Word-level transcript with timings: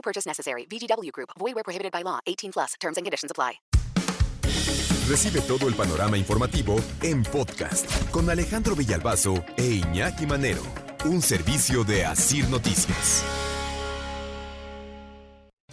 No 0.00 0.02
purchase 0.02 0.26
necessary. 0.26 0.66
VGW 0.66 1.12
Group. 1.12 1.30
Void 1.38 1.54
where 1.54 1.64
prohibited 1.64 1.92
by 1.92 2.02
law. 2.02 2.20
18 2.26 2.52
plus. 2.52 2.74
Terms 2.80 2.96
and 2.96 3.04
conditions 3.04 3.30
apply. 3.30 3.60
Recibe 5.08 5.40
todo 5.40 5.68
el 5.68 5.74
panorama 5.74 6.16
informativo 6.16 6.76
en 7.02 7.22
podcast 7.24 8.10
con 8.10 8.30
Alejandro 8.30 8.76
Villalbazo 8.76 9.44
e 9.56 9.82
Iñaki 9.82 10.24
Manero. 10.24 10.62
Un 11.04 11.20
servicio 11.20 11.84
de 11.84 12.04
Asir 12.04 12.48
Noticias. 12.48 13.24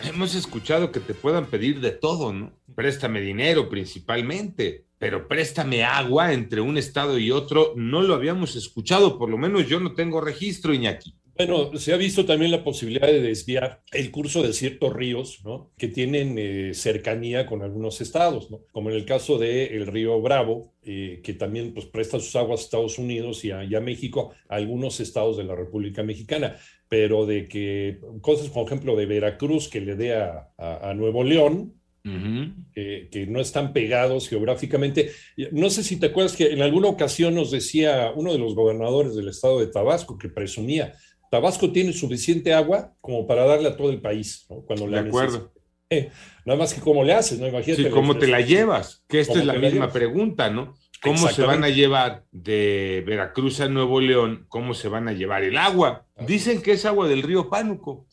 Hemos 0.04 0.36
escuchado 0.36 0.92
que 0.92 1.00
te 1.00 1.14
puedan 1.14 1.46
pedir 1.46 1.80
de 1.80 1.92
todo, 1.92 2.34
¿no? 2.34 2.52
Préstame 2.76 3.22
dinero 3.22 3.70
principalmente, 3.70 4.86
pero 4.98 5.28
préstame 5.28 5.84
agua 5.84 6.34
entre 6.34 6.62
un 6.62 6.78
estado 6.78 7.18
y 7.18 7.32
otro. 7.32 7.74
No 7.76 8.02
lo 8.02 8.16
habíamos 8.16 8.56
escuchado, 8.56 9.18
por 9.18 9.30
lo 9.30 9.38
menos 9.38 9.68
yo 9.68 9.80
no 9.80 9.94
tengo 9.94 10.20
registro, 10.20 10.74
Iñaki. 10.74 11.17
Bueno, 11.38 11.78
se 11.78 11.94
ha 11.94 11.98
visto 11.98 12.26
también 12.26 12.50
la 12.50 12.64
posibilidad 12.64 13.08
de 13.08 13.22
desviar 13.22 13.84
el 13.92 14.10
curso 14.10 14.42
de 14.42 14.54
ciertos 14.54 14.92
ríos, 14.92 15.42
¿no? 15.44 15.72
Que 15.78 15.88
tienen 15.88 16.36
eh, 16.40 16.74
cercanía 16.74 17.46
con 17.46 17.62
algunos 17.62 18.02
estados, 18.02 18.50
¿no? 18.50 18.62
Como 18.72 18.90
en 18.90 18.96
el 18.96 19.06
caso 19.06 19.38
del 19.38 19.86
río 19.86 20.20
Bravo, 20.20 20.74
eh, 20.82 21.22
que 21.24 21.34
también 21.34 21.74
pues, 21.76 21.86
presta 21.86 22.20
sus 22.20 22.36
aguas 22.36 22.62
a 22.62 22.64
Estados 22.64 22.98
Unidos 22.98 23.46
y 23.46 23.52
a, 23.52 23.64
y 23.64 23.76
a 23.76 23.82
México, 23.82 24.32
a 24.50 24.56
algunos 24.56 25.00
estados 25.00 25.38
de 25.38 25.44
la 25.44 25.56
República 25.56 26.02
Mexicana. 26.02 26.56
Pero 26.90 27.26
de 27.28 27.48
que 27.48 28.00
cosas, 28.22 28.50
por 28.50 28.66
ejemplo, 28.66 28.96
de 28.96 29.06
Veracruz 29.06 29.70
que 29.70 29.82
le 29.82 29.96
dé 29.96 30.16
a, 30.16 30.50
a, 30.58 30.90
a 30.90 30.94
Nuevo 30.96 31.24
León, 31.24 31.78
que, 32.74 33.26
no 33.28 33.40
están 33.42 33.74
pegados 33.74 34.30
geográficamente. 34.30 35.12
No 35.52 35.70
sé 35.70 35.84
si 35.84 36.00
te 36.00 36.08
acuerdas 36.08 36.36
que 36.36 36.54
en 36.54 36.62
alguna 36.62 36.88
ocasión 36.88 37.36
nos 37.36 37.52
decía 37.52 38.12
uno 38.16 38.32
de 38.32 38.40
los 38.40 38.56
gobernadores 38.56 39.16
del 39.16 39.28
estado 39.30 39.60
de 39.60 39.68
Tabasco 39.68 40.18
que 40.18 40.30
presumía, 40.30 40.94
Tabasco 41.30 41.72
tiene 41.72 41.94
suficiente 41.94 42.54
agua 42.54 42.94
como 43.02 43.28
para 43.28 43.46
darle 43.46 43.70
a 43.70 43.78
todo 43.78 43.90
el 43.90 44.02
país, 44.02 44.46
¿no? 44.50 44.62
Cuando 44.62 44.88
de 44.88 45.00
acuerdo. 45.00 45.52
Eh, 45.90 46.10
nada 46.46 46.60
más 46.60 46.74
que 46.74 46.82
cómo 46.82 47.04
le 47.04 47.14
haces, 47.14 47.40
¿no? 47.40 47.48
Imagínate. 47.48 47.84
Sí, 47.84 47.90
cómo 47.90 48.18
te 48.18 48.28
la 48.28 48.42
llevas, 48.42 49.04
que 49.08 49.20
esta 49.20 49.40
es 49.40 49.46
la 49.46 49.54
misma 49.54 49.88
la 49.88 49.92
pregunta, 49.92 50.50
¿no? 50.50 50.76
¿Cómo 51.02 51.28
se 51.30 51.44
van 51.44 51.64
a 51.64 51.70
llevar 51.70 52.26
de 52.32 53.04
Veracruz 53.06 53.60
a 53.62 53.70
Nuevo 53.70 54.02
León? 54.02 54.46
¿Cómo 54.50 54.74
se 54.74 54.88
van 54.90 55.08
a 55.08 55.14
llevar 55.14 55.44
el 55.44 55.58
agua? 55.58 56.06
Dicen 56.26 56.62
que 56.62 56.72
es 56.72 56.86
agua 56.86 57.08
del 57.08 57.22
río 57.22 57.50
Pánuco, 57.50 58.08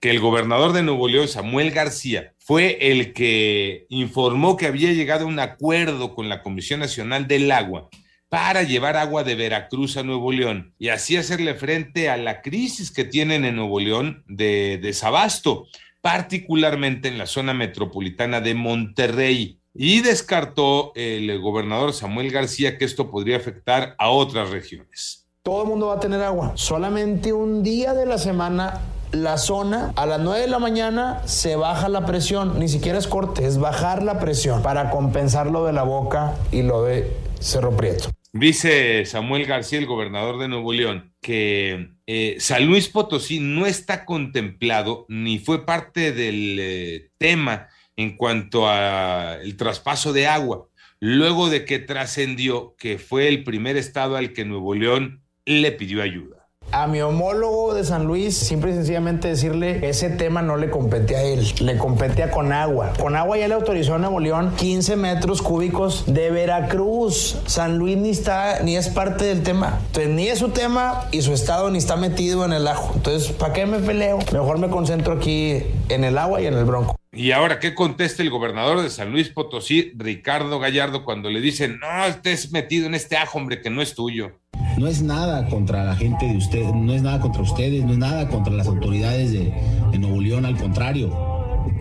que 0.00 0.10
el 0.10 0.20
gobernador 0.20 0.72
de 0.72 0.82
Nuevo 0.82 1.06
León, 1.06 1.28
Samuel 1.28 1.70
García, 1.70 2.32
fue 2.38 2.78
el 2.80 3.12
que 3.12 3.86
informó 3.90 4.56
que 4.56 4.66
había 4.66 4.92
llegado 4.92 5.24
a 5.24 5.28
un 5.28 5.38
acuerdo 5.38 6.14
con 6.14 6.28
la 6.28 6.42
Comisión 6.42 6.80
Nacional 6.80 7.28
del 7.28 7.52
Agua 7.52 7.90
para 8.30 8.62
llevar 8.62 8.96
agua 8.96 9.24
de 9.24 9.34
Veracruz 9.34 9.96
a 9.96 10.04
Nuevo 10.04 10.30
León 10.30 10.72
y 10.78 10.88
así 10.88 11.16
hacerle 11.16 11.54
frente 11.54 12.08
a 12.08 12.16
la 12.16 12.42
crisis 12.42 12.92
que 12.92 13.04
tienen 13.04 13.44
en 13.44 13.56
Nuevo 13.56 13.80
León 13.80 14.22
de 14.28 14.78
desabasto, 14.80 15.66
particularmente 16.00 17.08
en 17.08 17.18
la 17.18 17.26
zona 17.26 17.52
metropolitana 17.52 18.40
de 18.40 18.54
Monterrey. 18.54 19.58
Y 19.74 20.00
descartó 20.00 20.92
el 20.94 21.40
gobernador 21.40 21.92
Samuel 21.92 22.30
García 22.30 22.78
que 22.78 22.84
esto 22.84 23.10
podría 23.10 23.36
afectar 23.36 23.94
a 23.98 24.10
otras 24.10 24.50
regiones. 24.50 25.28
Todo 25.42 25.62
el 25.62 25.68
mundo 25.68 25.88
va 25.88 25.94
a 25.94 26.00
tener 26.00 26.22
agua. 26.22 26.52
Solamente 26.54 27.32
un 27.32 27.62
día 27.62 27.94
de 27.94 28.06
la 28.06 28.18
semana 28.18 28.80
la 29.12 29.38
zona, 29.38 29.92
a 29.96 30.06
las 30.06 30.20
9 30.20 30.42
de 30.42 30.46
la 30.46 30.60
mañana 30.60 31.22
se 31.24 31.56
baja 31.56 31.88
la 31.88 32.06
presión, 32.06 32.60
ni 32.60 32.68
siquiera 32.68 32.96
es 32.96 33.08
corte, 33.08 33.44
es 33.44 33.58
bajar 33.58 34.04
la 34.04 34.20
presión 34.20 34.62
para 34.62 34.90
compensar 34.90 35.48
lo 35.48 35.64
de 35.64 35.72
la 35.72 35.82
boca 35.82 36.34
y 36.52 36.62
lo 36.62 36.84
de 36.84 37.16
Cerro 37.40 37.76
Prieto. 37.76 38.10
Dice 38.32 39.04
Samuel 39.06 39.44
García, 39.44 39.80
el 39.80 39.86
gobernador 39.86 40.38
de 40.38 40.46
Nuevo 40.46 40.72
León, 40.72 41.12
que 41.20 41.94
eh, 42.06 42.36
San 42.38 42.66
Luis 42.66 42.88
Potosí 42.88 43.40
no 43.40 43.66
está 43.66 44.04
contemplado 44.04 45.04
ni 45.08 45.40
fue 45.40 45.66
parte 45.66 46.12
del 46.12 46.56
eh, 46.60 47.10
tema 47.18 47.68
en 47.96 48.16
cuanto 48.16 48.68
al 48.68 49.56
traspaso 49.56 50.12
de 50.12 50.28
agua, 50.28 50.68
luego 51.00 51.50
de 51.50 51.64
que 51.64 51.80
trascendió 51.80 52.76
que 52.78 52.98
fue 52.98 53.26
el 53.26 53.42
primer 53.42 53.76
estado 53.76 54.16
al 54.16 54.32
que 54.32 54.44
Nuevo 54.44 54.74
León 54.74 55.24
le 55.44 55.72
pidió 55.72 56.00
ayuda 56.00 56.39
a 56.72 56.86
mi 56.86 57.00
homólogo 57.00 57.74
de 57.74 57.84
San 57.84 58.04
Luis, 58.04 58.36
simple 58.36 58.70
y 58.70 58.74
sencillamente 58.74 59.28
decirle, 59.28 59.88
ese 59.88 60.10
tema 60.10 60.42
no 60.42 60.56
le 60.56 60.70
compete 60.70 61.16
a 61.16 61.22
él, 61.22 61.46
le 61.60 61.76
compete 61.76 62.22
a 62.22 62.30
Conagua. 62.30 62.92
Conagua 62.98 63.38
ya 63.38 63.48
le 63.48 63.54
autorizó 63.54 63.94
a 63.94 63.98
Nuevo 63.98 64.20
León 64.20 64.54
15 64.56 64.96
metros 64.96 65.42
cúbicos 65.42 66.04
de 66.06 66.30
Veracruz. 66.30 67.38
San 67.46 67.78
Luis 67.78 67.96
ni 67.96 68.10
está, 68.10 68.60
ni 68.62 68.76
es 68.76 68.88
parte 68.88 69.24
del 69.24 69.42
tema. 69.42 69.80
Entonces, 69.86 70.12
ni 70.12 70.28
es 70.28 70.38
su 70.38 70.50
tema 70.50 71.06
y 71.10 71.22
su 71.22 71.32
estado 71.32 71.70
ni 71.70 71.78
está 71.78 71.96
metido 71.96 72.44
en 72.44 72.52
el 72.52 72.66
ajo. 72.68 72.92
Entonces, 72.94 73.32
¿para 73.32 73.52
qué 73.52 73.66
me 73.66 73.78
peleo? 73.78 74.18
Mejor 74.32 74.58
me 74.58 74.68
concentro 74.68 75.14
aquí 75.14 75.62
en 75.88 76.04
el 76.04 76.18
agua 76.18 76.40
y 76.40 76.46
en 76.46 76.54
el 76.54 76.64
bronco. 76.64 76.96
Y 77.12 77.32
ahora, 77.32 77.58
¿qué 77.58 77.74
contesta 77.74 78.22
el 78.22 78.30
gobernador 78.30 78.82
de 78.82 78.88
San 78.90 79.10
Luis 79.10 79.30
Potosí, 79.30 79.92
Ricardo 79.96 80.60
Gallardo, 80.60 81.04
cuando 81.04 81.28
le 81.28 81.40
dicen, 81.40 81.80
no 81.80 82.04
estés 82.04 82.52
metido 82.52 82.86
en 82.86 82.94
este 82.94 83.16
ajo, 83.16 83.38
hombre, 83.38 83.60
que 83.60 83.68
no 83.68 83.82
es 83.82 83.96
tuyo? 83.96 84.38
No 84.78 84.86
es 84.86 85.02
nada 85.02 85.46
contra 85.48 85.84
la 85.84 85.96
gente 85.96 86.26
de 86.26 86.36
ustedes, 86.36 86.72
no 86.74 86.92
es 86.92 87.02
nada 87.02 87.20
contra 87.20 87.42
ustedes, 87.42 87.84
no 87.84 87.92
es 87.92 87.98
nada 87.98 88.28
contra 88.28 88.52
las 88.52 88.66
autoridades 88.66 89.32
de, 89.32 89.52
de 89.90 89.98
Nuevo 89.98 90.20
León, 90.20 90.46
al 90.46 90.56
contrario. 90.56 91.30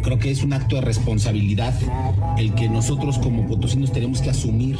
Creo 0.03 0.19
que 0.19 0.31
es 0.31 0.43
un 0.43 0.53
acto 0.53 0.75
de 0.75 0.81
responsabilidad 0.81 1.73
el 2.37 2.53
que 2.53 2.69
nosotros 2.69 3.19
como 3.19 3.47
potosinos 3.47 3.91
tenemos 3.91 4.21
que 4.21 4.29
asumir 4.29 4.77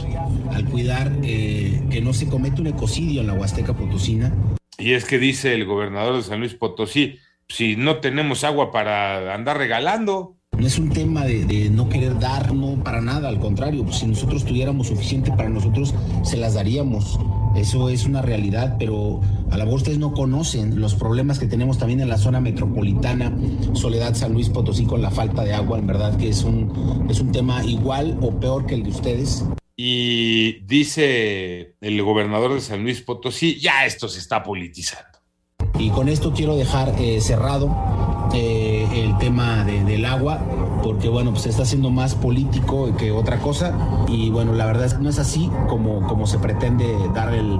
al 0.52 0.66
cuidar 0.66 1.12
eh, 1.24 1.82
que 1.90 2.02
no 2.02 2.14
se 2.14 2.28
cometa 2.28 2.62
un 2.62 2.68
ecocidio 2.68 3.22
en 3.22 3.28
la 3.28 3.34
Huasteca 3.34 3.74
Potosina. 3.74 4.34
Y 4.78 4.94
es 4.94 5.06
que 5.06 5.20
dice 5.20 5.54
el 5.54 5.66
gobernador 5.66 6.16
de 6.16 6.24
San 6.24 6.40
Luis 6.40 6.54
Potosí, 6.54 7.18
si 7.48 7.76
no 7.76 7.98
tenemos 7.98 8.44
agua 8.44 8.72
para 8.72 9.34
andar 9.34 9.58
regalando, 9.58 10.38
no 10.58 10.68
es 10.68 10.78
un 10.78 10.90
tema 10.90 11.26
de, 11.26 11.46
de, 11.46 11.70
no 11.70 11.90
querer 11.90 12.20
dar, 12.20 12.54
no 12.54 12.84
para 12.84 13.02
nada, 13.02 13.30
al 13.30 13.40
contrario, 13.40 13.90
si 13.92 14.06
nosotros 14.06 14.46
tuviéramos 14.46 14.88
suficiente 14.88 15.32
para 15.32 15.50
nosotros, 15.50 15.94
se 16.24 16.38
las 16.38 16.54
daríamos. 16.54 17.20
Eso 17.56 17.90
es 17.90 18.06
una 18.06 18.22
realidad, 18.22 18.76
pero 18.78 19.22
a 19.52 19.58
la 19.58 19.66
mejor 19.66 19.78
ustedes 19.78 19.98
no 19.98 20.14
conocen 20.14 20.80
los 20.80 20.96
problemas 20.96 21.40
que 21.40 21.48
tenemos 21.48 21.78
también 21.78 22.00
en 22.00 22.10
la 22.10 22.18
zona 22.18 22.40
metropolitana, 22.40 23.36
Soledad, 23.74 24.16
San 24.16 24.34
Luis 24.34 24.50
Potosí, 24.50 24.86
con 24.86 25.02
la 25.02 25.12
falta 25.12 25.44
de 25.44 25.54
agua, 25.54 25.80
en 25.80 25.88
verdad 25.88 26.18
que 26.18 26.30
es 26.30 26.44
un, 26.44 27.08
es 27.10 27.20
un 27.20 27.32
tema 27.32 27.64
igual 27.66 28.18
o 28.22 28.40
peor 28.40 28.66
que 28.66 28.76
el 28.76 28.84
de 28.84 28.90
ustedes. 28.90 29.46
Y 29.76 30.60
dice 30.66 31.76
el 31.80 32.02
gobernador 32.02 32.54
de 32.54 32.62
San 32.62 32.84
Luis 32.84 33.02
Potosí, 33.02 33.60
ya 33.60 33.86
esto 33.86 34.08
se 34.10 34.20
está 34.20 34.44
politizando. 34.44 35.20
Y 35.78 35.90
con 35.90 36.10
esto 36.10 36.34
quiero 36.34 36.58
dejar 36.58 36.94
eh, 37.00 37.22
cerrado 37.22 37.74
eh, 38.34 38.59
el 38.94 39.18
tema 39.18 39.64
de, 39.64 39.84
del 39.84 40.06
agua, 40.06 40.44
porque 40.84 41.10
bueno, 41.10 41.32
pues 41.32 41.46
está 41.46 41.64
haciendo 41.64 41.90
más 41.90 42.16
político 42.16 42.96
que 42.98 43.12
otra 43.12 43.40
cosa. 43.40 44.06
Y 44.08 44.30
bueno, 44.30 44.54
la 44.54 44.66
verdad 44.66 44.86
es 44.86 44.94
que 44.94 45.02
no 45.02 45.10
es 45.10 45.20
así 45.20 45.50
como, 45.68 46.08
como 46.08 46.28
se 46.28 46.40
pretende 46.40 46.96
dar 47.14 47.34
el, 47.34 47.60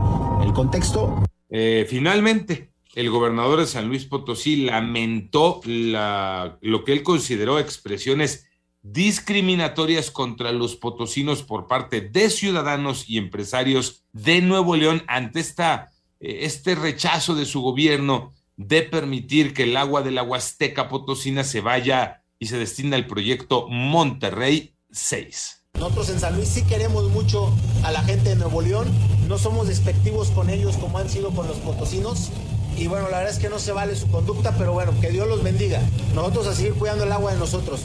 contexto. 0.54 1.24
Eh, 1.50 1.86
finalmente, 1.88 2.72
el 2.96 3.10
gobernador 3.10 3.60
de 3.60 3.68
San 3.68 3.88
Luis 3.88 4.06
Potosí 4.06 4.66
lamentó 4.66 5.62
la, 5.66 6.58
lo 6.62 6.84
que 6.84 6.94
él 6.94 7.04
consideró 7.04 7.60
expresiones 7.60 8.48
discriminatorias 8.82 10.10
contra 10.10 10.52
los 10.52 10.76
potosinos 10.76 11.44
por 11.44 11.68
parte 11.68 12.02
de 12.02 12.30
ciudadanos 12.30 13.10
y 13.10 13.18
empresarios 13.18 14.04
de 14.14 14.42
Nuevo 14.42 14.76
León 14.76 15.04
ante 15.08 15.40
esta, 15.40 15.92
este 16.20 16.76
rechazo 16.76 17.36
de 17.36 17.46
su 17.46 17.62
gobierno 17.62 18.34
de 18.60 18.82
permitir 18.84 19.54
que 19.54 19.64
el 19.64 19.78
agua 19.78 20.02
de 20.02 20.12
la 20.12 20.22
Huasteca 20.22 20.90
Potosina 20.90 21.46
se 21.46 21.62
vaya 21.62 22.26
y 22.40 22.48
se 22.48 22.58
destina 22.58 22.98
al 22.98 23.08
proyecto 23.08 23.70
Monterrey 23.70 24.76
6. 24.92 25.68
Nosotros 25.76 26.10
en 26.10 26.20
San 26.20 26.36
Luis 26.36 26.50
sí 26.50 26.66
queremos 26.66 27.10
mucho 27.10 27.56
a 27.84 27.92
la 27.94 28.04
gente 28.04 28.32
de 28.32 28.36
Nuevo 28.36 28.62
León, 28.62 28.90
no 29.30 29.38
somos 29.38 29.70
despectivos 29.70 30.32
con 30.32 30.50
ellos 30.50 30.76
como 30.76 30.98
han 30.98 31.10
sido 31.10 31.32
con 31.32 31.48
los 31.48 31.56
potosinos. 31.60 32.32
Y 32.76 32.88
bueno, 32.88 33.10
la 33.10 33.20
verdad 33.20 33.34
es 33.34 33.40
que 33.40 33.48
no 33.48 33.60
se 33.60 33.72
vale 33.72 33.96
su 33.96 34.12
conducta, 34.12 34.54
pero 34.58 34.74
bueno, 34.74 34.94
que 35.00 35.10
Dios 35.10 35.26
los 35.26 35.42
bendiga. 35.42 35.82
Nosotros 36.14 36.48
a 36.48 36.54
seguir 36.54 36.74
cuidando 36.74 37.06
el 37.06 37.12
agua 37.14 37.32
de 37.32 37.40
nosotros. 37.40 37.84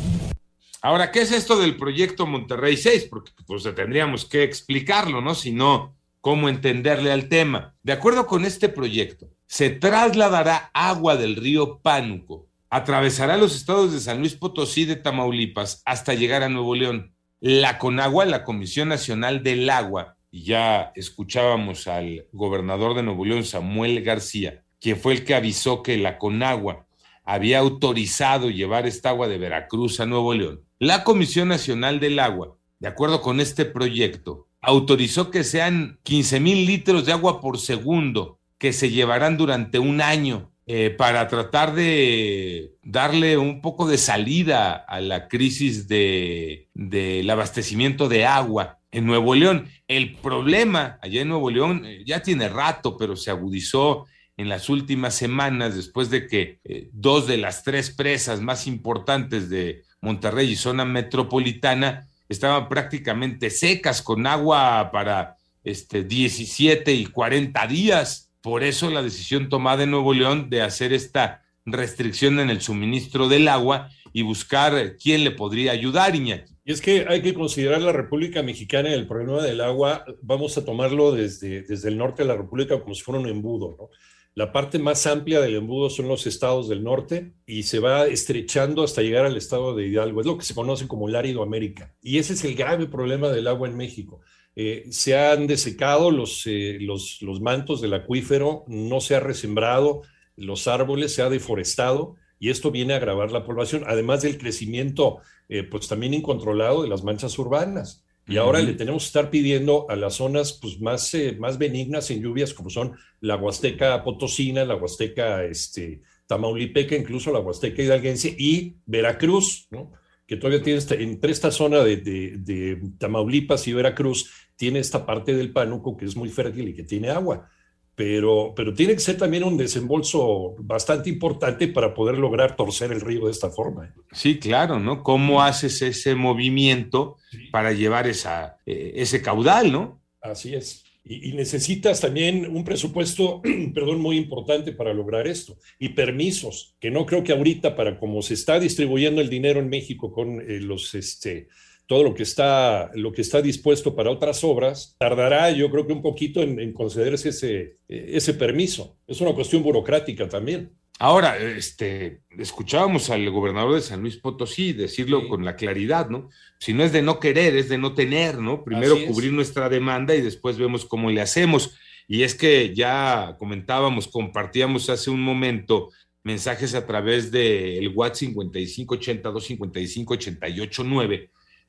Ahora, 0.82 1.12
¿qué 1.12 1.22
es 1.22 1.30
esto 1.30 1.56
del 1.56 1.76
proyecto 1.76 2.26
Monterrey 2.26 2.76
6? 2.76 3.06
Porque 3.08 3.30
pues 3.46 3.62
tendríamos 3.62 4.24
que 4.24 4.42
explicarlo, 4.42 5.20
¿no? 5.20 5.36
Si 5.36 5.52
no, 5.52 5.94
¿cómo 6.24 6.48
entenderle 6.48 7.12
al 7.12 7.28
tema? 7.28 7.76
De 7.82 7.92
acuerdo 7.92 8.26
con 8.26 8.46
este 8.46 8.70
proyecto, 8.70 9.28
se 9.44 9.68
trasladará 9.68 10.70
agua 10.72 11.18
del 11.18 11.36
río 11.36 11.80
Pánuco 11.82 12.48
atravesará 12.70 13.36
los 13.36 13.54
estados 13.54 13.92
de 13.92 14.00
San 14.00 14.20
Luis 14.20 14.34
Potosí 14.34 14.86
de 14.86 14.96
Tamaulipas 14.96 15.82
hasta 15.84 16.14
llegar 16.14 16.42
a 16.42 16.48
Nuevo 16.48 16.74
León. 16.74 17.14
La 17.40 17.78
CONAGUA, 17.78 18.24
la 18.24 18.42
Comisión 18.42 18.88
Nacional 18.88 19.42
del 19.42 19.68
Agua, 19.68 20.16
y 20.30 20.44
ya 20.44 20.92
escuchábamos 20.94 21.88
al 21.88 22.26
gobernador 22.32 22.96
de 22.96 23.02
Nuevo 23.02 23.26
León, 23.26 23.44
Samuel 23.44 24.02
García, 24.02 24.64
quien 24.80 24.96
fue 24.96 25.12
el 25.12 25.24
que 25.26 25.34
avisó 25.34 25.82
que 25.82 25.98
la 25.98 26.16
CONAGUA 26.16 26.86
había 27.22 27.58
autorizado 27.58 28.48
llevar 28.48 28.86
esta 28.86 29.10
agua 29.10 29.28
de 29.28 29.36
Veracruz 29.36 30.00
a 30.00 30.06
Nuevo 30.06 30.32
León. 30.32 30.62
La 30.78 31.04
Comisión 31.04 31.48
Nacional 31.48 32.00
del 32.00 32.18
Agua, 32.18 32.56
de 32.78 32.88
acuerdo 32.88 33.20
con 33.20 33.40
este 33.40 33.66
proyecto, 33.66 34.48
autorizó 34.64 35.30
que 35.30 35.44
sean 35.44 35.98
15 36.02 36.40
mil 36.40 36.66
litros 36.66 37.06
de 37.06 37.12
agua 37.12 37.40
por 37.40 37.58
segundo 37.58 38.38
que 38.58 38.72
se 38.72 38.90
llevarán 38.90 39.36
durante 39.36 39.78
un 39.78 40.00
año 40.00 40.50
eh, 40.66 40.88
para 40.88 41.28
tratar 41.28 41.74
de 41.74 42.72
darle 42.82 43.36
un 43.36 43.60
poco 43.60 43.86
de 43.86 43.98
salida 43.98 44.72
a 44.72 45.00
la 45.00 45.28
crisis 45.28 45.88
del 45.88 46.68
de, 46.72 47.26
abastecimiento 47.30 48.08
de 48.08 48.24
agua 48.24 48.78
en 48.90 49.04
Nuevo 49.04 49.34
León. 49.34 49.68
El 49.86 50.14
problema 50.16 50.98
allá 51.02 51.20
en 51.20 51.28
Nuevo 51.28 51.50
León 51.50 51.82
eh, 51.84 52.02
ya 52.06 52.22
tiene 52.22 52.48
rato, 52.48 52.96
pero 52.96 53.16
se 53.16 53.30
agudizó 53.30 54.06
en 54.38 54.48
las 54.48 54.70
últimas 54.70 55.14
semanas 55.14 55.76
después 55.76 56.08
de 56.08 56.26
que 56.26 56.60
eh, 56.64 56.88
dos 56.92 57.26
de 57.26 57.36
las 57.36 57.62
tres 57.62 57.90
presas 57.90 58.40
más 58.40 58.66
importantes 58.66 59.50
de 59.50 59.82
Monterrey 60.00 60.50
y 60.50 60.56
zona 60.56 60.86
metropolitana 60.86 62.08
estaban 62.28 62.68
prácticamente 62.68 63.50
secas 63.50 64.02
con 64.02 64.26
agua 64.26 64.90
para 64.92 65.36
este, 65.62 66.02
17 66.02 66.92
y 66.92 67.06
40 67.06 67.66
días. 67.66 68.32
Por 68.40 68.62
eso 68.62 68.90
la 68.90 69.02
decisión 69.02 69.48
tomada 69.48 69.84
en 69.84 69.90
Nuevo 69.90 70.12
León 70.12 70.50
de 70.50 70.62
hacer 70.62 70.92
esta 70.92 71.42
restricción 71.64 72.40
en 72.40 72.50
el 72.50 72.60
suministro 72.60 73.28
del 73.28 73.48
agua 73.48 73.88
y 74.12 74.22
buscar 74.22 74.96
quién 74.96 75.24
le 75.24 75.30
podría 75.30 75.72
ayudar, 75.72 76.14
Iñaki. 76.14 76.52
Y 76.66 76.72
es 76.72 76.80
que 76.80 77.06
hay 77.08 77.20
que 77.20 77.34
considerar 77.34 77.82
la 77.82 77.92
República 77.92 78.42
Mexicana 78.42 78.90
y 78.90 78.94
el 78.94 79.06
problema 79.06 79.42
del 79.42 79.60
agua, 79.60 80.04
vamos 80.22 80.56
a 80.56 80.64
tomarlo 80.64 81.12
desde, 81.12 81.62
desde 81.62 81.88
el 81.88 81.98
norte 81.98 82.22
de 82.22 82.28
la 82.28 82.36
República 82.36 82.80
como 82.80 82.94
si 82.94 83.02
fuera 83.02 83.20
un 83.20 83.28
embudo, 83.28 83.76
¿no? 83.78 83.90
La 84.36 84.50
parte 84.50 84.80
más 84.80 85.06
amplia 85.06 85.40
del 85.40 85.54
embudo 85.54 85.90
son 85.90 86.08
los 86.08 86.26
estados 86.26 86.68
del 86.68 86.82
norte 86.82 87.34
y 87.46 87.62
se 87.62 87.78
va 87.78 88.06
estrechando 88.06 88.82
hasta 88.82 89.00
llegar 89.00 89.26
al 89.26 89.36
estado 89.36 89.76
de 89.76 89.86
Hidalgo. 89.86 90.20
Es 90.20 90.26
lo 90.26 90.36
que 90.36 90.44
se 90.44 90.56
conoce 90.56 90.88
como 90.88 91.08
el 91.08 91.14
árido 91.14 91.42
América. 91.42 91.94
Y 92.02 92.18
ese 92.18 92.32
es 92.32 92.42
el 92.42 92.56
grave 92.56 92.86
problema 92.86 93.28
del 93.28 93.46
agua 93.46 93.68
en 93.68 93.76
México. 93.76 94.22
Eh, 94.56 94.86
se 94.90 95.16
han 95.16 95.46
desecado 95.46 96.10
los, 96.10 96.46
eh, 96.46 96.78
los, 96.80 97.22
los, 97.22 97.40
mantos 97.40 97.80
del 97.80 97.94
acuífero, 97.94 98.64
no 98.66 99.00
se 99.00 99.14
ha 99.14 99.20
resembrado 99.20 100.02
los 100.36 100.66
árboles, 100.66 101.14
se 101.14 101.22
ha 101.22 101.30
deforestado 101.30 102.16
y 102.40 102.50
esto 102.50 102.70
viene 102.70 102.94
a 102.94 102.96
agravar 102.96 103.32
la 103.32 103.44
población, 103.44 103.84
además 103.86 104.22
del 104.22 104.38
crecimiento 104.38 105.18
eh, 105.48 105.62
pues 105.62 105.88
también 105.88 106.14
incontrolado 106.14 106.82
de 106.82 106.88
las 106.88 107.04
manchas 107.04 107.38
urbanas. 107.38 108.04
Y 108.26 108.38
ahora 108.38 108.60
le 108.60 108.72
tenemos 108.72 109.02
que 109.02 109.08
estar 109.08 109.30
pidiendo 109.30 109.86
a 109.90 109.96
las 109.96 110.14
zonas 110.14 110.54
pues, 110.54 110.80
más, 110.80 111.12
más 111.38 111.58
benignas 111.58 112.10
en 112.10 112.22
lluvias, 112.22 112.54
como 112.54 112.70
son 112.70 112.96
la 113.20 113.36
Huasteca 113.36 114.02
Potosina, 114.02 114.64
la 114.64 114.76
Huasteca 114.76 115.44
este, 115.44 116.00
Tamaulipeca, 116.26 116.96
incluso 116.96 117.30
la 117.32 117.40
Huasteca 117.40 117.82
Hidalguense 117.82 118.34
y 118.38 118.76
Veracruz, 118.86 119.68
¿no? 119.70 119.92
que 120.26 120.36
todavía 120.36 120.62
tiene 120.62 120.80
entre 121.02 121.32
esta 121.32 121.50
zona 121.50 121.80
de, 121.84 121.96
de, 121.98 122.80
Tamaulipas 122.98 123.68
y 123.68 123.72
Veracruz, 123.72 124.30
tiene 124.56 124.78
esta 124.78 125.04
parte 125.04 125.34
del 125.34 125.52
Pánuco 125.52 125.96
que 125.96 126.06
es 126.06 126.16
muy 126.16 126.30
fértil 126.30 126.68
y 126.68 126.74
que 126.74 126.84
tiene 126.84 127.10
agua. 127.10 127.50
Pero, 127.96 128.52
pero 128.56 128.74
tiene 128.74 128.94
que 128.94 129.00
ser 129.00 129.16
también 129.16 129.44
un 129.44 129.56
desembolso 129.56 130.56
bastante 130.58 131.08
importante 131.08 131.68
para 131.68 131.94
poder 131.94 132.18
lograr 132.18 132.56
torcer 132.56 132.90
el 132.90 133.00
río 133.00 133.26
de 133.26 133.30
esta 133.30 133.50
forma. 133.50 133.86
¿eh? 133.86 133.90
Sí, 134.12 134.38
claro, 134.38 134.80
¿no? 134.80 135.02
¿Cómo 135.02 135.42
haces 135.42 135.80
ese 135.80 136.14
movimiento 136.16 137.16
para 137.52 137.72
llevar 137.72 138.08
esa, 138.08 138.58
eh, 138.66 138.94
ese 138.96 139.22
caudal, 139.22 139.70
¿no? 139.70 140.00
Así 140.20 140.54
es. 140.54 140.84
Y, 141.04 141.32
necesitas 141.32 142.00
también 142.00 142.46
un 142.46 142.64
presupuesto, 142.64 143.42
perdón, 143.74 144.00
muy 144.00 144.16
importante 144.16 144.72
para 144.72 144.94
lograr 144.94 145.26
esto. 145.26 145.58
Y 145.78 145.90
permisos, 145.90 146.76
que 146.80 146.90
no 146.90 147.04
creo 147.04 147.22
que 147.22 147.32
ahorita, 147.32 147.76
para 147.76 147.98
cómo 147.98 148.22
se 148.22 148.34
está 148.34 148.58
distribuyendo 148.58 149.20
el 149.20 149.28
dinero 149.28 149.60
en 149.60 149.68
México 149.68 150.12
con 150.12 150.40
eh, 150.40 150.60
los, 150.60 150.94
este, 150.94 151.48
todo 151.86 152.02
lo 152.02 152.14
que, 152.14 152.22
está, 152.22 152.90
lo 152.94 153.12
que 153.12 153.22
está 153.22 153.42
dispuesto 153.42 153.94
para 153.94 154.10
otras 154.10 154.42
obras, 154.42 154.96
tardará 154.98 155.50
yo 155.50 155.70
creo 155.70 155.86
que 155.86 155.92
un 155.92 156.02
poquito 156.02 156.42
en, 156.42 156.58
en 156.58 156.72
concederse 156.72 157.28
ese, 157.28 157.78
ese 157.88 158.34
permiso. 158.34 158.96
Es 159.06 159.20
una 159.20 159.34
cuestión 159.34 159.62
burocrática 159.62 160.28
también. 160.28 160.72
Ahora, 161.00 161.36
este, 161.38 162.22
escuchábamos 162.38 163.10
al 163.10 163.28
gobernador 163.30 163.74
de 163.74 163.80
San 163.80 164.00
Luis 164.00 164.16
Potosí 164.16 164.72
decirlo 164.72 165.28
con 165.28 165.44
la 165.44 165.56
claridad, 165.56 166.08
¿no? 166.08 166.30
Si 166.60 166.72
no 166.72 166.84
es 166.84 166.92
de 166.92 167.02
no 167.02 167.18
querer, 167.18 167.56
es 167.56 167.68
de 167.68 167.78
no 167.78 167.94
tener, 167.94 168.38
¿no? 168.38 168.62
Primero 168.62 168.96
cubrir 169.06 169.32
nuestra 169.32 169.68
demanda 169.68 170.14
y 170.14 170.20
después 170.20 170.56
vemos 170.56 170.84
cómo 170.84 171.10
le 171.10 171.20
hacemos. 171.20 171.76
Y 172.06 172.22
es 172.22 172.36
que 172.36 172.74
ya 172.74 173.34
comentábamos, 173.38 174.06
compartíamos 174.06 174.88
hace 174.88 175.10
un 175.10 175.20
momento 175.20 175.90
mensajes 176.22 176.74
a 176.74 176.86
través 176.86 177.32
del 177.32 177.88
WhatsApp 177.88 178.30
5582 178.30 179.44
55 179.44 180.16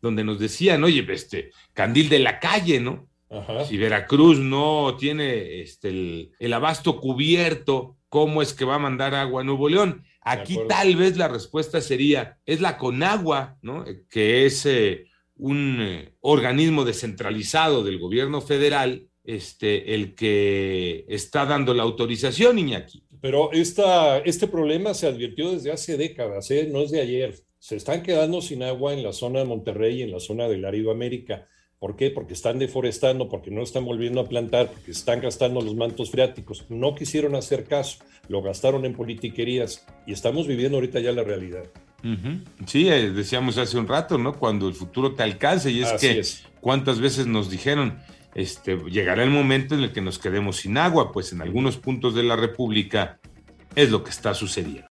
donde 0.06 0.24
nos 0.24 0.40
decían, 0.40 0.84
oye, 0.84 1.04
este, 1.10 1.50
candil 1.74 2.10
de 2.10 2.20
la 2.20 2.40
calle, 2.40 2.80
¿no? 2.80 3.10
Si 3.68 3.76
Veracruz 3.76 4.38
no 4.38 4.96
tiene 4.98 5.62
este, 5.62 6.30
el 6.40 6.54
abasto 6.54 7.02
cubierto 7.02 7.98
cómo 8.08 8.42
es 8.42 8.54
que 8.54 8.66
va 8.66 8.76
a 8.76 8.80
mandar 8.80 9.16
agua 9.16 9.42
a 9.42 9.44
Nuevo 9.44 9.68
León. 9.68 10.06
Aquí 10.22 10.60
tal 10.70 10.96
vez 10.96 11.18
la 11.18 11.28
respuesta 11.28 11.82
sería, 11.82 12.38
es 12.46 12.62
la 12.62 12.78
Conagua, 12.78 13.58
¿no? 13.62 13.84
que 14.10 14.46
es 14.46 14.66
eh, 14.66 15.06
un 15.36 15.78
eh, 15.82 16.14
organismo 16.22 16.86
descentralizado 16.86 17.84
del 17.84 18.00
gobierno 18.00 18.42
federal, 18.42 19.08
este, 19.24 19.96
el 19.96 20.16
que 20.16 21.04
está 21.10 21.46
dando 21.46 21.74
la 21.74 21.84
autorización, 21.84 22.60
Iñaki. 22.60 23.04
Pero 23.22 23.52
esta, 23.52 24.20
este 24.20 24.48
problema 24.48 24.94
se 24.94 25.08
advirtió 25.08 25.52
desde 25.52 25.72
hace 25.72 25.98
décadas, 25.98 26.50
¿eh? 26.52 26.70
no 26.72 26.82
es 26.82 26.92
de 26.92 27.02
ayer. 27.02 27.45
Se 27.66 27.76
están 27.76 28.04
quedando 28.04 28.44
sin 28.44 28.62
agua 28.62 28.94
en 28.94 29.02
la 29.02 29.12
zona 29.12 29.40
de 29.40 29.46
Monterrey 29.46 29.98
y 29.98 30.04
en 30.04 30.12
la 30.12 30.20
zona 30.20 30.48
del 30.48 30.66
Árido 30.66 30.92
América. 30.92 31.48
¿Por 31.80 31.96
qué? 31.96 32.12
Porque 32.12 32.36
están 32.36 32.60
deforestando, 32.60 33.28
porque 33.28 33.50
no 33.50 33.64
están 33.64 33.86
volviendo 33.86 34.22
a 34.22 34.30
plantar, 34.30 34.70
porque 34.70 34.92
están 34.92 35.20
gastando 35.20 35.62
los 35.62 35.74
mantos 35.74 36.12
freáticos. 36.12 36.68
No 36.70 36.94
quisieron 36.94 37.34
hacer 37.34 37.64
caso, 37.64 37.98
lo 38.28 38.44
gastaron 38.44 38.86
en 38.86 38.94
politiquerías 38.94 39.84
y 40.06 40.14
estamos 40.14 40.46
viviendo 40.46 40.78
ahorita 40.78 41.00
ya 41.00 41.12
la 41.12 41.24
realidad. 41.24 41.64
Sí, 42.68 42.88
eh, 42.88 43.10
decíamos 43.10 43.58
hace 43.58 43.80
un 43.80 43.88
rato, 43.88 44.20
¿no? 44.20 44.38
Cuando 44.38 44.68
el 44.68 44.76
futuro 44.76 45.16
te 45.16 45.24
alcance 45.24 45.72
y 45.72 45.82
es 45.82 45.92
que 45.94 46.22
cuántas 46.62 47.00
veces 47.00 47.26
nos 47.26 47.50
dijeron, 47.50 47.98
este, 48.36 48.78
llegará 48.92 49.24
el 49.24 49.32
momento 49.32 49.74
en 49.74 49.82
el 49.82 49.92
que 49.92 50.02
nos 50.02 50.20
quedemos 50.20 50.58
sin 50.58 50.78
agua, 50.78 51.12
pues 51.12 51.34
en 51.34 51.42
algunos 51.42 51.78
puntos 51.78 52.14
de 52.14 52.22
la 52.22 52.36
República 52.36 53.18
es 53.76 53.90
lo 53.90 54.04
que 54.04 54.12
está 54.12 54.36
sucediendo. 54.36 54.84